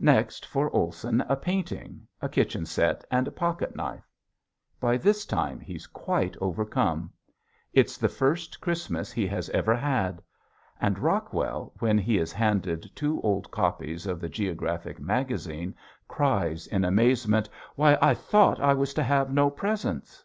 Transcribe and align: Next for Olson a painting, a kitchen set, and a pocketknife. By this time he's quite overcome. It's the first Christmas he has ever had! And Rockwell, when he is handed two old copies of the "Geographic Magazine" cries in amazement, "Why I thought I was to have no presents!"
Next 0.00 0.44
for 0.44 0.74
Olson 0.74 1.20
a 1.28 1.36
painting, 1.36 2.08
a 2.20 2.28
kitchen 2.28 2.66
set, 2.66 3.04
and 3.12 3.28
a 3.28 3.30
pocketknife. 3.30 4.10
By 4.80 4.96
this 4.96 5.24
time 5.24 5.60
he's 5.60 5.86
quite 5.86 6.36
overcome. 6.40 7.12
It's 7.72 7.96
the 7.96 8.08
first 8.08 8.60
Christmas 8.60 9.12
he 9.12 9.24
has 9.28 9.48
ever 9.50 9.76
had! 9.76 10.20
And 10.80 10.98
Rockwell, 10.98 11.74
when 11.78 11.96
he 11.96 12.18
is 12.18 12.32
handed 12.32 12.90
two 12.96 13.20
old 13.20 13.52
copies 13.52 14.04
of 14.08 14.20
the 14.20 14.28
"Geographic 14.28 14.98
Magazine" 14.98 15.76
cries 16.08 16.66
in 16.66 16.84
amazement, 16.84 17.48
"Why 17.76 17.96
I 18.02 18.14
thought 18.14 18.58
I 18.58 18.74
was 18.74 18.92
to 18.94 19.04
have 19.04 19.32
no 19.32 19.48
presents!" 19.48 20.24